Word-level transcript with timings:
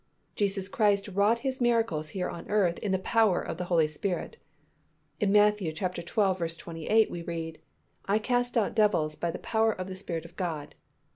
Jesus 0.35 0.67
Christ 0.67 1.09
wrought 1.09 1.37
His 1.45 1.61
miracles 1.61 2.09
here 2.09 2.27
on 2.27 2.49
earth 2.49 2.79
in 2.79 2.91
the 2.91 2.97
power 2.97 3.39
of 3.39 3.57
the 3.59 3.65
Holy 3.65 3.87
Spirit. 3.87 4.37
In 5.19 5.31
Matt. 5.31 5.59
xii. 5.59 5.71
28, 5.71 7.11
we 7.11 7.21
read, 7.21 7.61
"I 8.05 8.17
cast 8.17 8.57
out 8.57 8.73
devils 8.73 9.15
by 9.15 9.29
the 9.29 9.37
power 9.37 9.71
of 9.71 9.85
the 9.85 9.95
Spirit 9.95 10.25
of 10.25 10.35
God." 10.35 10.73